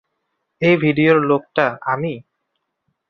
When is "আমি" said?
1.83-2.13